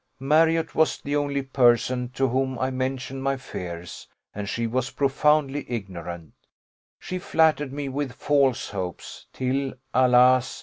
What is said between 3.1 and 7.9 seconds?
my fears, and she was profoundly ignorant: she flattered me